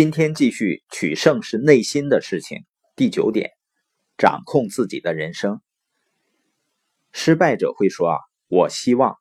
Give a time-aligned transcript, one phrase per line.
[0.00, 2.64] 今天继续取胜是内心的事情。
[2.94, 3.50] 第九点，
[4.16, 5.60] 掌控自己的人生。
[7.10, 9.16] 失败者会说：“啊，我希望。”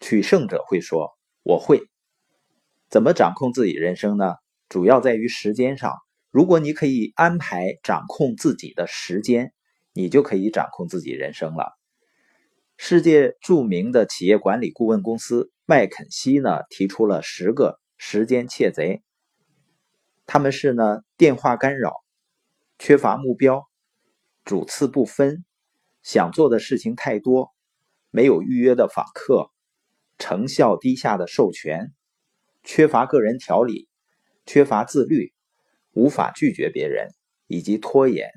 [0.00, 1.10] 取胜者会说
[1.44, 1.82] ：“我会。”
[2.88, 4.36] 怎么掌控自己人生呢？
[4.70, 5.92] 主要在于时间上。
[6.30, 9.52] 如果你可以安排掌控自己的时间，
[9.92, 11.72] 你就可以掌控自己人生了。
[12.78, 19.02] 世界著名的企业管理顾问公司麦肯锡呢，提出了十个时间窃贼。
[20.30, 22.04] 他们是呢，电话干扰，
[22.78, 23.66] 缺乏目标，
[24.44, 25.46] 主次不分，
[26.02, 27.50] 想做的事情太多，
[28.10, 29.50] 没有预约的访客，
[30.18, 31.94] 成效低下的授权，
[32.62, 33.88] 缺乏个人条理，
[34.44, 35.32] 缺乏自律，
[35.92, 37.08] 无法拒绝别人，
[37.46, 38.30] 以及拖延。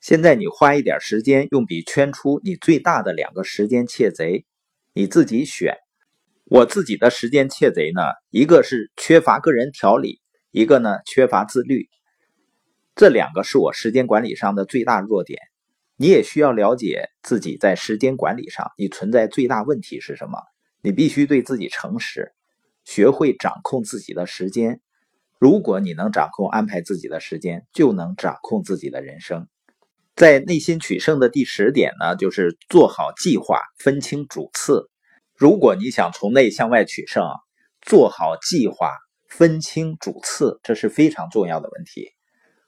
[0.00, 4.46] 现在你花一点时间，用笔圈出你最大的两个时间窃贼，
[4.94, 5.76] 你自己选。
[6.46, 10.19] 我自己的时间窃贼呢，一个是缺乏个人条理。
[10.52, 11.88] 一个呢，缺乏自律，
[12.96, 15.40] 这两个是我时间管理上的最大弱点。
[15.96, 20.40] 你也需要了解自己在时间管理上你存在最大问题是什么。
[20.82, 22.32] 你必须对自己诚实，
[22.84, 24.80] 学会掌控自己的时间。
[25.38, 29.46] 如果你能掌控安排自己的时间，就能掌控自己的人生。
[30.16, 34.90] 在内心取胜的第十点呢，就是做好计划，分清主次。
[35.36, 37.24] 如果你想从内向外取胜，
[37.82, 38.90] 做好计划。
[39.30, 42.10] 分清主次，这是非常重要的问题。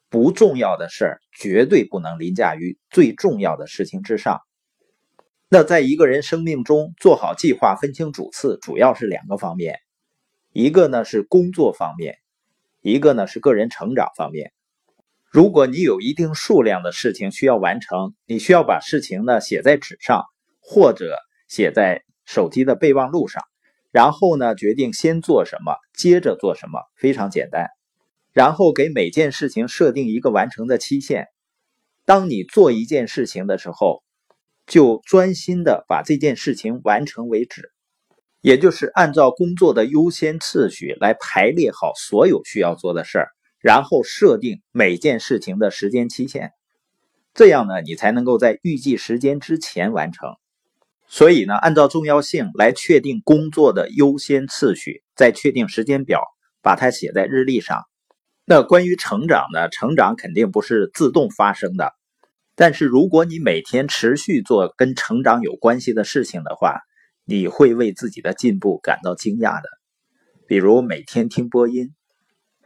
[0.08, 4.40] 不重要的事儿绝对不能凌驾于最重要的事情之上。
[5.48, 9.78] 那在一个人生命中做好计划、分清主次，主要是两个方面：
[10.52, 12.16] 一个呢是工作方面，
[12.80, 14.52] 一个呢是个人成长方面。
[15.30, 20.24] 如果你有一定数量的事情需要完成，你需要把事情呢写在纸上，
[20.60, 21.18] 或者
[21.48, 23.42] 写在手机的备忘录上。
[23.92, 27.68] 然后呢，决定先做什么，接着做什么，非常简单。
[28.32, 31.26] 然后给每件事情设定一个完成的期限。
[32.06, 34.02] 当你做一件事情的时候，
[34.66, 37.70] 就专心的把这件事情完成为止，
[38.40, 43.28] 也就是按照工作的优先次序来排列好所有需要做的事儿，
[43.60, 46.52] 然后设定每件事情的时间期限。
[47.34, 50.30] 这样呢，你才能够在预计时间之前完成。
[51.12, 56.22] 所以呢，按照重要性来确定工作的优先次序，再确定时间表，
[56.62, 57.82] 把它写在日历上。
[58.46, 59.68] 那关于成长呢？
[59.68, 61.92] 成长肯定不是自动发生的，
[62.54, 66.80] 但是如果你每天持续做跟成长有关系的事情的话，
[67.26, 69.68] 你会为自己的进步感到惊讶的。
[70.46, 71.90] 比如每天听播音，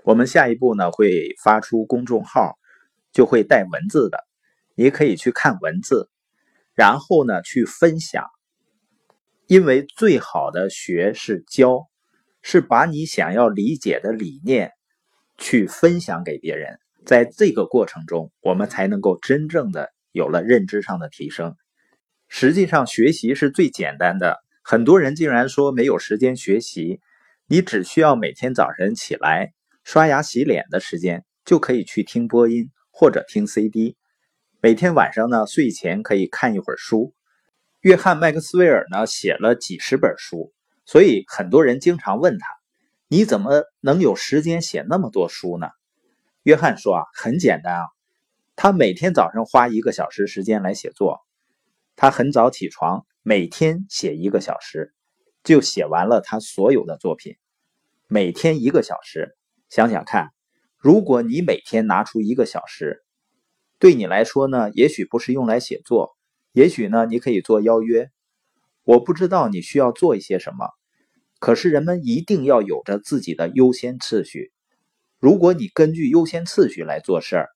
[0.04, 2.54] 我们下一步呢会发出公众号，
[3.12, 4.20] 就会带文字的，
[4.76, 6.08] 你可以去看文字，
[6.76, 8.24] 然后呢去分享。
[9.48, 11.86] 因为最好的学是教，
[12.42, 14.72] 是把你想要理解的理念
[15.38, 21.54] 去分享给别人，在这个过程中，我们才能够真正的有了认知上的提升。
[22.28, 24.38] 实际上，学习是最简单的。
[24.64, 27.00] 很多人竟然说没有时间学习，
[27.46, 29.52] 你只需要每天早晨起来
[29.84, 33.96] 刷牙洗脸的时间，就可以去听播音或者听 CD。
[34.66, 37.14] 每天晚上呢，睡前可以看一会儿书。
[37.82, 40.52] 约翰·麦克斯韦尔呢写了几十本书，
[40.84, 42.48] 所以很多人经常问他
[43.06, 45.68] ：“你怎么能有时间写那么多书呢？”
[46.42, 47.86] 约翰说：“啊，很简单啊，
[48.56, 51.20] 他每天早上花一个小时时间来写作，
[51.94, 54.92] 他很早起床，每天写一个小时，
[55.44, 57.36] 就写完了他所有的作品。
[58.08, 59.36] 每天一个小时，
[59.70, 60.30] 想想看，
[60.76, 63.04] 如果你每天拿出一个小时，
[63.78, 66.16] 对你来说呢，也许不是用来写作。”
[66.52, 68.10] 也许呢，你可以做邀约。
[68.82, 70.70] 我不知道你需要做一些什么，
[71.38, 74.52] 可是人们一定要有着自己的优先次序。
[75.18, 77.48] 如果你根据优先次序来做事儿，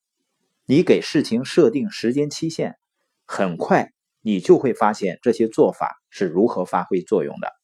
[0.66, 2.76] 你给事情设定时间期限，
[3.24, 7.59] 很快你就会发现这些做法是如何发挥作用的。